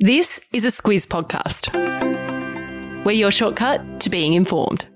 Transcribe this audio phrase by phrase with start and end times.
[0.00, 1.74] This is a Squiz podcast.
[3.04, 4.86] We're your shortcut to being informed.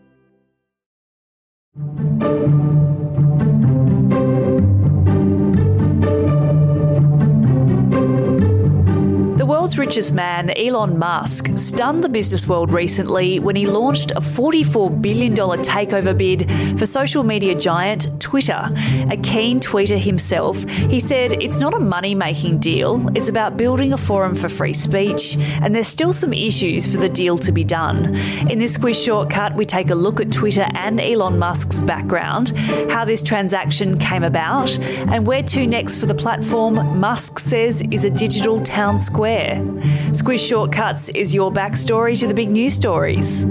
[9.38, 14.20] The world's richest man, Elon Musk, stunned the business world recently when he launched a
[14.20, 16.48] $44 billion takeover bid
[16.78, 18.70] for social media giant Twitter.
[19.10, 23.92] A keen tweeter himself, he said it's not a money making deal, it's about building
[23.92, 27.62] a forum for free speech, and there's still some issues for the deal to be
[27.62, 28.06] done.
[28.48, 32.56] In this Squiz shortcut, we take a look at Twitter and Elon Musk's background,
[32.90, 38.06] how this transaction came about, and where to next for the platform Musk says is
[38.06, 39.56] a digital town square.
[40.12, 43.44] Squiz Shortcuts is your backstory to the big news stories.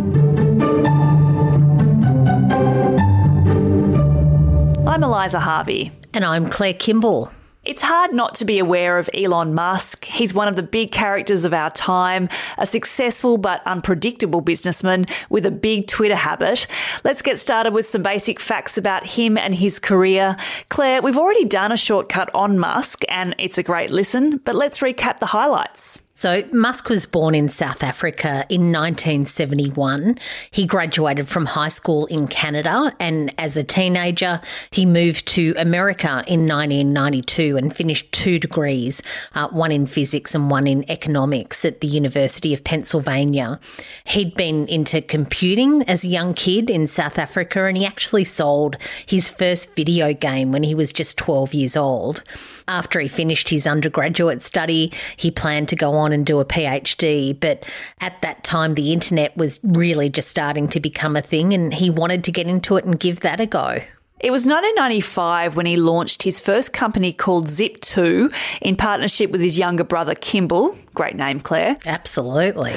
[4.92, 5.90] I'm Eliza Harvey.
[6.14, 7.32] And I'm Claire Kimball.
[7.64, 10.04] It's hard not to be aware of Elon Musk.
[10.04, 12.28] He's one of the big characters of our time,
[12.58, 16.68] a successful but unpredictable businessman with a big Twitter habit.
[17.06, 20.36] Let's get started with some basic facts about him and his career.
[20.68, 24.80] Claire, we've already done a shortcut on Musk and it's a great listen, but let's
[24.80, 26.02] recap the highlights.
[26.22, 30.20] So, Musk was born in South Africa in 1971.
[30.52, 36.24] He graduated from high school in Canada, and as a teenager, he moved to America
[36.28, 39.02] in 1992 and finished two degrees
[39.34, 43.60] uh, one in physics and one in economics at the University of Pennsylvania.
[44.04, 48.78] He'd been into computing as a young kid in South Africa, and he actually sold
[49.08, 52.22] his first video game when he was just 12 years old.
[52.68, 57.38] After he finished his undergraduate study, he planned to go on and do a PhD.
[57.40, 57.66] But
[58.00, 61.90] at that time, the internet was really just starting to become a thing, and he
[61.90, 63.80] wanted to get into it and give that a go.
[64.24, 69.58] It was 1995 when he launched his first company called Zip2 in partnership with his
[69.58, 70.78] younger brother Kimball.
[70.94, 71.76] Great name, Claire.
[71.88, 72.74] Absolutely.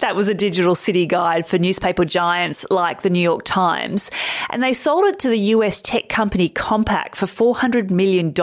[0.00, 4.10] that was a digital city guide for newspaper giants like the New York Times.
[4.50, 8.34] And they sold it to the US tech company Compaq for $400 million.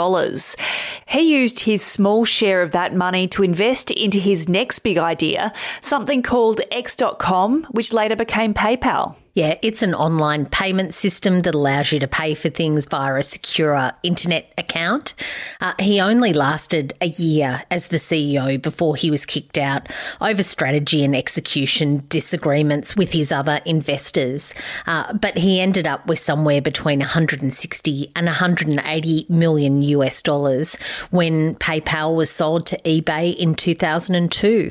[1.05, 5.51] He used his small share of that money to invest into his next big idea,
[5.81, 9.17] something called X.com, which later became PayPal.
[9.35, 13.23] Yeah, it's an online payment system that allows you to pay for things via a
[13.23, 15.15] secure internet account.
[15.59, 19.87] Uh, he only lasted a year as the CEO before he was kicked out
[20.21, 24.53] over strategy and execution disagreements with his other investors.
[24.85, 30.75] Uh, but he ended up with somewhere between 160 and 180 million US dollars
[31.09, 34.69] when PayPal was sold to eBay in 2002.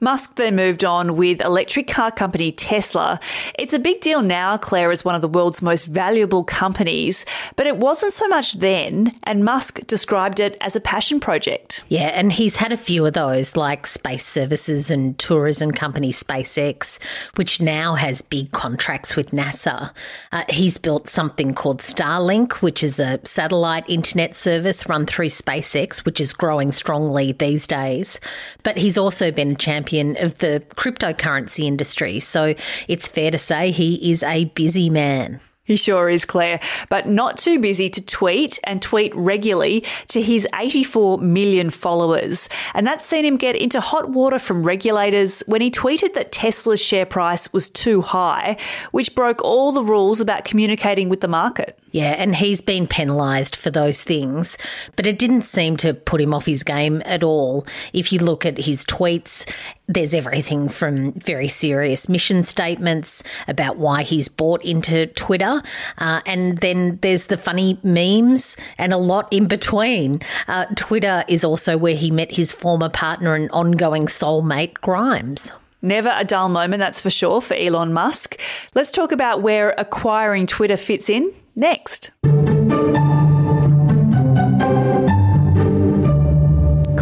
[0.00, 3.18] Musk then moved on with electric car company Tesla.
[3.58, 7.26] It's a big deal now, Claire, is one of the world's most valuable companies,
[7.56, 11.82] but it wasn't so much then, and Musk described it as a passion project.
[11.88, 17.02] Yeah, and he's had a few of those, like space services and tourism company SpaceX,
[17.34, 19.90] which now has big contracts with NASA.
[20.30, 26.04] Uh, he's built something called Starlink, which is a satellite internet service run through SpaceX,
[26.04, 28.20] which is growing strongly these days.
[28.62, 32.20] But he's also been a champion champion of the cryptocurrency industry.
[32.20, 32.54] So
[32.88, 35.40] it's fair to say he is a busy man.
[35.64, 40.48] He sure is, Claire, but not too busy to tweet and tweet regularly to his
[40.54, 42.48] 84 million followers.
[42.72, 46.82] And that's seen him get into hot water from regulators when he tweeted that Tesla's
[46.82, 48.56] share price was too high,
[48.92, 51.78] which broke all the rules about communicating with the market.
[51.90, 54.56] Yeah, and he's been penalised for those things,
[54.96, 57.66] but it didn't seem to put him off his game at all.
[57.92, 59.46] If you look at his tweets,
[59.88, 65.62] there's everything from very serious mission statements about why he's bought into Twitter,
[65.96, 70.20] uh, and then there's the funny memes and a lot in between.
[70.46, 75.50] Uh, Twitter is also where he met his former partner and ongoing soulmate, Grimes.
[75.80, 78.38] Never a dull moment, that's for sure, for Elon Musk.
[78.74, 82.10] Let's talk about where acquiring Twitter fits in next.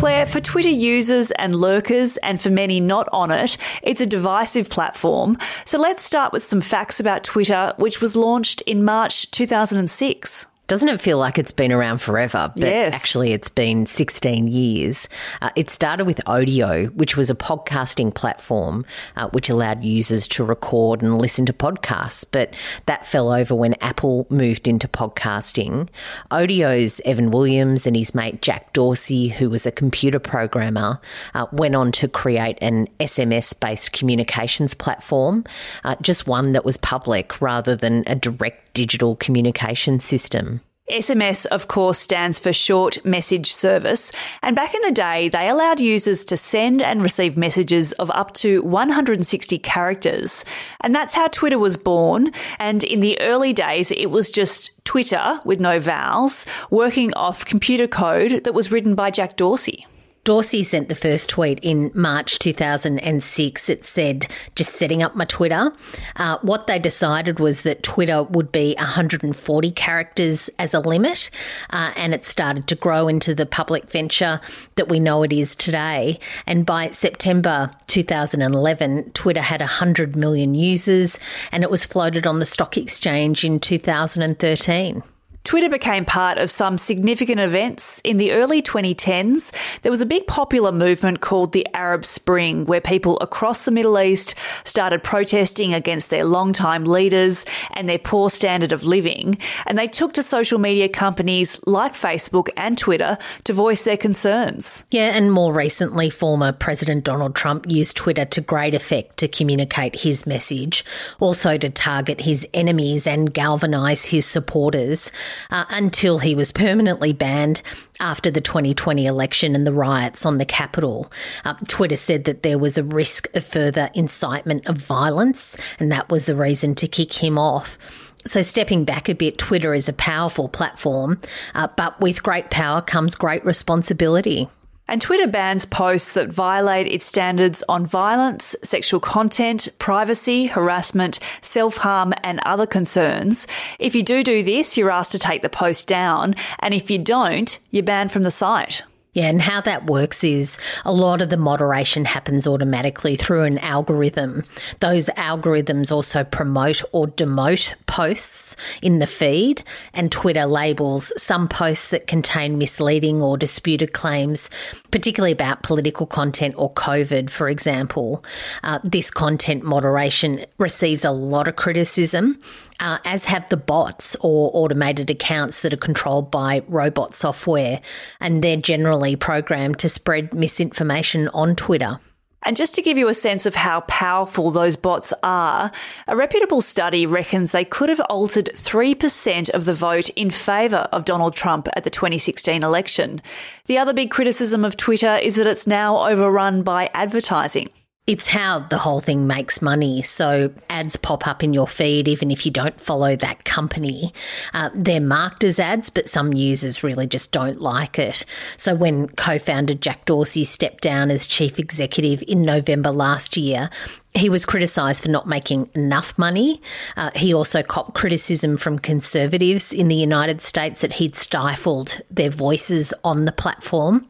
[0.07, 4.71] Claire, for Twitter users and lurkers, and for many not on it, it's a divisive
[4.71, 5.37] platform.
[5.65, 10.47] So let's start with some facts about Twitter, which was launched in March 2006.
[10.69, 12.53] Doesn't it feel like it's been around forever?
[12.57, 12.95] But yes.
[12.95, 15.09] actually, it's been 16 years.
[15.41, 18.85] Uh, it started with Odeo, which was a podcasting platform
[19.17, 22.25] uh, which allowed users to record and listen to podcasts.
[22.29, 22.55] But
[22.87, 25.89] that fell over when Apple moved into podcasting.
[26.33, 31.01] Odeo's Evan Williams and his mate Jack Dorsey, who was a computer programmer,
[31.35, 35.45] uh, went on to create an SMS based communications platform,
[35.85, 40.61] uh, just one that was public rather than a direct digital communication system.
[40.91, 44.13] SMS, of course, stands for Short Message Service.
[44.43, 48.35] And back in the day, they allowed users to send and receive messages of up
[48.35, 50.45] to 160 characters.
[50.83, 52.31] And that's how Twitter was born.
[52.59, 57.89] And in the early days, it was just Twitter with no vowels, working off computer
[57.89, 59.87] code that was written by Jack Dorsey.
[60.27, 63.69] Dorsey sent the first tweet in March 2006.
[63.69, 64.27] It said,
[64.57, 65.71] just setting up my Twitter.
[66.17, 71.31] Uh, what they decided was that Twitter would be 140 characters as a limit,
[71.71, 74.41] uh, and it started to grow into the public venture
[74.75, 76.19] that we know it is today.
[76.45, 81.21] And by September 2011, Twitter had 100 million users,
[81.53, 85.05] and it was floated on the stock exchange in 2013.
[85.47, 88.01] Twitter became part of some significant events.
[88.03, 89.53] In the early 2010s,
[89.83, 93.97] there was a big popular movement called the Arab Spring, where people across the Middle
[93.97, 94.35] East
[94.65, 97.45] started protesting against their longtime leaders
[97.75, 99.39] and their poor standard of living.
[99.67, 104.85] And they took to social media companies like Facebook and Twitter to voice their concerns.
[104.91, 110.01] Yeah, and more recently, former President Donald Trump used Twitter to great effect to communicate
[110.01, 110.85] his message,
[111.21, 115.13] also to target his enemies and galvanise his supporters
[115.51, 117.63] uh, until he was permanently banned
[118.01, 121.11] after the 2020 election and the riots on the Capitol.
[121.45, 126.11] Uh, Twitter said that there was a risk of further incitement of violence, and that
[126.11, 127.79] was the reason to kick him off.
[128.27, 131.21] So, stepping back a bit, Twitter is a powerful platform,
[131.55, 134.49] uh, but with great power comes great responsibility.
[134.89, 141.79] And Twitter bans posts that violate its standards on violence, sexual content, privacy, harassment, self
[141.79, 143.49] harm, and other concerns.
[143.79, 146.35] If you do do this, you're asked to take the post down.
[146.61, 148.85] And if you don't, you're banned from the site.
[149.17, 153.57] Yeah, and how that works is a lot of the moderation happens automatically through an
[153.61, 154.45] algorithm.
[154.81, 159.65] Those algorithms also promote or demote posts in the feed,
[159.95, 164.51] and Twitter labels some posts that contain misleading or disputed claims,
[164.91, 168.23] particularly about political content or COVID, for example.
[168.65, 172.39] Uh, this content moderation receives a lot of criticism
[172.81, 177.81] uh, as have the bots or automated accounts that are controlled by robot software,
[178.21, 182.01] and they're generally programmed to spread misinformation on Twitter.
[182.47, 185.73] And just to give you a sense of how powerful those bots are,
[186.07, 191.05] a reputable study reckons they could have altered 3% of the vote in favour of
[191.05, 193.21] Donald Trump at the 2016 election.
[193.67, 197.69] The other big criticism of Twitter is that it's now overrun by advertising.
[198.07, 200.01] It's how the whole thing makes money.
[200.01, 204.15] So ads pop up in your feed, even if you don't follow that company.
[204.55, 208.25] Uh, they're marked as ads, but some users really just don't like it.
[208.57, 213.71] So when co founder Jack Dorsey stepped down as chief executive in November last year,
[214.15, 216.63] he was criticised for not making enough money.
[216.97, 222.31] Uh, he also copped criticism from conservatives in the United States that he'd stifled their
[222.31, 224.07] voices on the platform.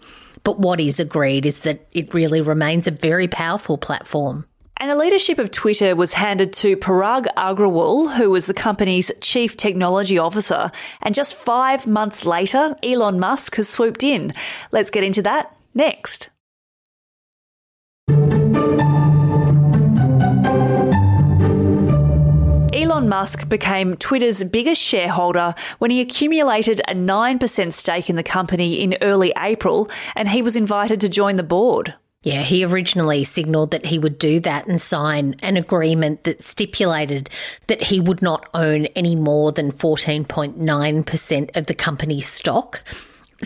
[0.46, 4.46] But what is agreed is that it really remains a very powerful platform.
[4.76, 9.56] And the leadership of Twitter was handed to Parag Agrawal, who was the company's chief
[9.56, 10.70] technology officer.
[11.02, 14.32] And just five months later, Elon Musk has swooped in.
[14.70, 16.30] Let's get into that next.
[22.76, 28.82] Elon Musk became Twitter's biggest shareholder when he accumulated a 9% stake in the company
[28.82, 31.94] in early April and he was invited to join the board.
[32.22, 37.30] Yeah, he originally signalled that he would do that and sign an agreement that stipulated
[37.68, 42.82] that he would not own any more than 14.9% of the company's stock.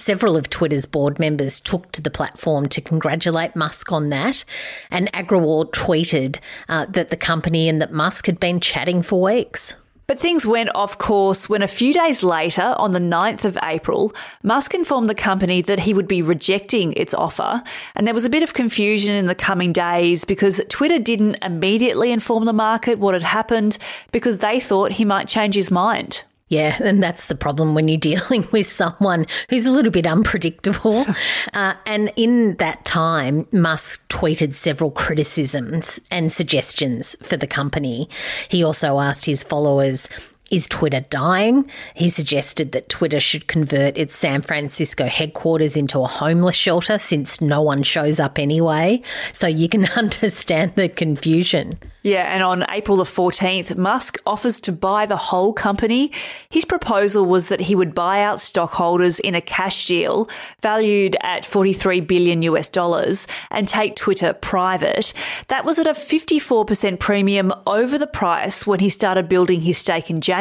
[0.00, 4.46] Several of Twitter's board members took to the platform to congratulate Musk on that,
[4.90, 6.38] and Agrawal tweeted
[6.70, 9.74] uh, that the company and that Musk had been chatting for weeks.
[10.06, 14.14] But things went off course when a few days later, on the 9th of April,
[14.42, 17.62] Musk informed the company that he would be rejecting its offer.
[17.94, 22.10] And there was a bit of confusion in the coming days because Twitter didn't immediately
[22.10, 23.76] inform the market what had happened
[24.12, 26.24] because they thought he might change his mind.
[26.50, 31.06] Yeah, and that's the problem when you're dealing with someone who's a little bit unpredictable.
[31.54, 38.08] uh, and in that time, Musk tweeted several criticisms and suggestions for the company.
[38.48, 40.08] He also asked his followers
[40.50, 41.70] is Twitter dying?
[41.94, 47.40] He suggested that Twitter should convert its San Francisco headquarters into a homeless shelter since
[47.40, 49.02] no one shows up anyway.
[49.32, 51.78] So you can understand the confusion.
[52.02, 56.12] Yeah, and on April the 14th, Musk offers to buy the whole company.
[56.48, 60.30] His proposal was that he would buy out stockholders in a cash deal
[60.62, 65.12] valued at 43 billion US dollars and take Twitter private.
[65.48, 70.08] That was at a 54% premium over the price when he started building his stake
[70.08, 70.39] in January,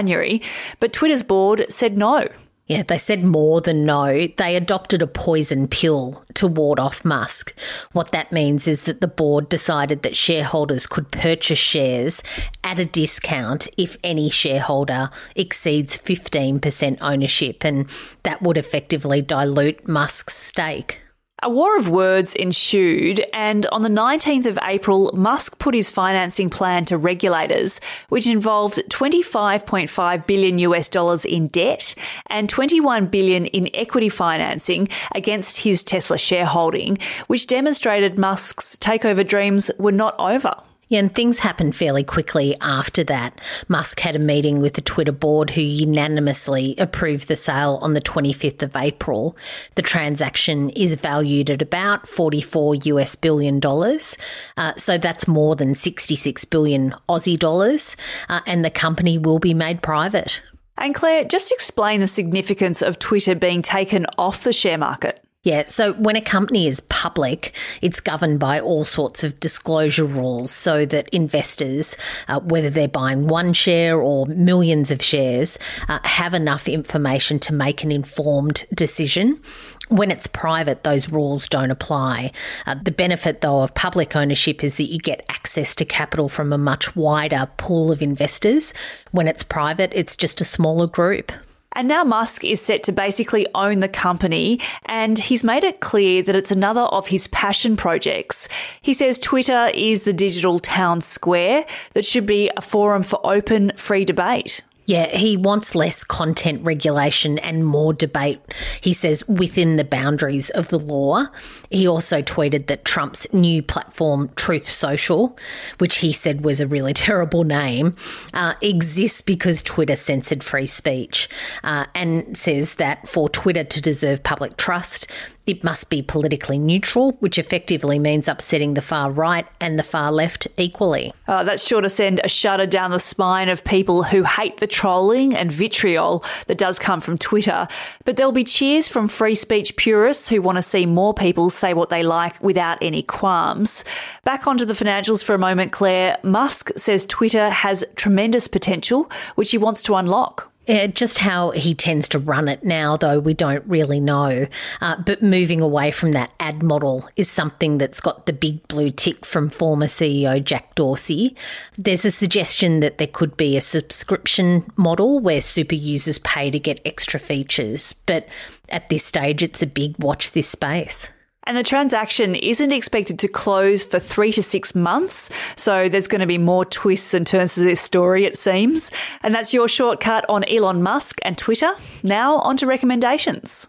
[0.79, 2.27] but Twitter's board said no.
[2.69, 4.27] Yeah, they said more than no.
[4.27, 7.51] They adopted a poison pill to ward off Musk.
[7.93, 12.21] What that means is that the board decided that shareholders could purchase shares
[12.63, 17.89] at a discount if any shareholder exceeds 15% ownership, and
[18.21, 21.01] that would effectively dilute Musk's stake.
[21.41, 26.49] A war of words ensued, and on the 19th of April, Musk put his financing
[26.49, 27.79] plan to regulators,
[28.09, 31.95] which involved 25.5 billion US dollars in debt
[32.27, 39.71] and 21 billion in equity financing against his Tesla shareholding, which demonstrated Musk's takeover dreams
[39.79, 40.53] were not over.
[40.89, 43.39] Yeah, and things happened fairly quickly after that.
[43.67, 48.01] Musk had a meeting with the Twitter board who unanimously approved the sale on the
[48.01, 49.37] 25th of April.
[49.75, 54.17] The transaction is valued at about 44 US billion dollars.
[54.57, 57.95] Uh, so that's more than 66 billion Aussie dollars.
[58.27, 60.41] Uh, and the company will be made private.
[60.75, 65.23] And Claire, just explain the significance of Twitter being taken off the share market.
[65.49, 70.51] Yeah, so when a company is public, it's governed by all sorts of disclosure rules
[70.51, 76.35] so that investors, uh, whether they're buying one share or millions of shares, uh, have
[76.35, 79.41] enough information to make an informed decision.
[79.87, 82.31] When it's private, those rules don't apply.
[82.67, 86.53] Uh, the benefit, though, of public ownership is that you get access to capital from
[86.53, 88.71] a much wider pool of investors.
[89.09, 91.31] When it's private, it's just a smaller group.
[91.73, 96.23] And now Musk is set to basically own the company, and he's made it clear
[96.23, 98.49] that it's another of his passion projects.
[98.81, 103.71] He says Twitter is the digital town square that should be a forum for open,
[103.75, 104.61] free debate.
[104.89, 108.39] Yeah, he wants less content regulation and more debate,
[108.81, 111.27] he says, within the boundaries of the law.
[111.69, 115.37] He also tweeted that Trump's new platform, Truth Social,
[115.77, 117.95] which he said was a really terrible name,
[118.33, 121.29] uh, exists because Twitter censored free speech
[121.63, 125.05] uh, and says that for Twitter to deserve public trust,
[125.49, 130.11] it must be politically neutral, which effectively means upsetting the far right and the far
[130.11, 131.11] left equally.
[131.27, 134.67] Oh, that's sure to send a shudder down the spine of people who hate the
[134.67, 137.67] trolling and vitriol that does come from Twitter.
[138.05, 141.73] But there'll be cheers from free speech purists who want to see more people say
[141.73, 143.83] what they like without any qualms.
[144.23, 146.19] Back onto the financials for a moment, Claire.
[146.21, 150.48] Musk says Twitter has tremendous potential, which he wants to unlock.
[150.69, 154.45] Uh, just how he tends to run it now, though, we don't really know.
[154.81, 158.91] Uh, but moving away from that ad model is something that's got the big blue
[158.91, 161.35] tick from former CEO Jack Dorsey.
[161.75, 166.59] There's a suggestion that there could be a subscription model where super users pay to
[166.59, 167.93] get extra features.
[167.93, 168.27] But
[168.69, 171.11] at this stage, it's a big watch this space.
[171.49, 175.31] And the transaction isn't expected to close for three to six months.
[175.55, 178.91] So there's going to be more twists and turns to this story, it seems.
[179.23, 181.71] And that's your shortcut on Elon Musk and Twitter.
[182.03, 183.67] Now on to recommendations.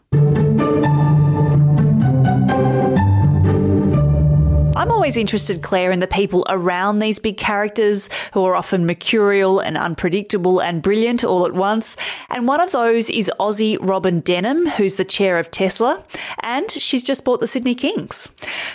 [5.00, 9.78] Always interested, Claire, in the people around these big characters who are often mercurial and
[9.78, 11.96] unpredictable and brilliant all at once.
[12.28, 16.04] And one of those is Aussie Robyn Denholm, who's the chair of Tesla,
[16.40, 18.28] and she's just bought the Sydney Kings.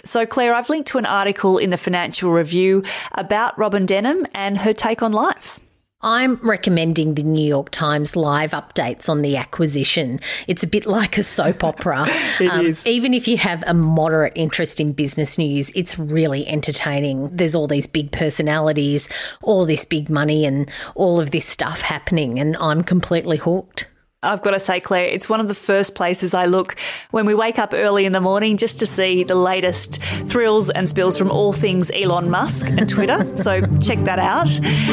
[0.03, 4.57] So, Claire, I've linked to an article in the Financial Review about Robyn Denholm and
[4.57, 5.59] her take on life.
[6.05, 10.19] I'm recommending the New York Times live updates on the acquisition.
[10.47, 12.05] It's a bit like a soap opera.
[12.39, 12.85] it um, is.
[12.85, 17.35] Even if you have a moderate interest in business news, it's really entertaining.
[17.35, 19.09] There's all these big personalities,
[19.41, 23.87] all this big money, and all of this stuff happening, and I'm completely hooked.
[24.25, 26.77] I've got to say, Claire, it's one of the first places I look
[27.11, 30.89] when we wake up early in the morning just to see the latest thrills and
[30.89, 33.37] spills from all things Elon Musk and Twitter.
[33.45, 34.49] so check that out.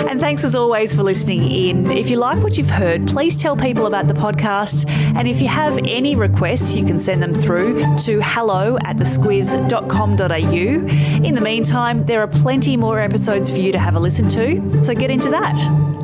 [0.09, 1.91] And thanks as always for listening in.
[1.91, 4.89] If you like what you've heard, please tell people about the podcast.
[5.17, 11.27] And if you have any requests, you can send them through to hello at thesquiz.com.au.
[11.27, 14.83] In the meantime, there are plenty more episodes for you to have a listen to.
[14.83, 15.59] So get into that.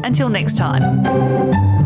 [0.05, 1.78] Until next time.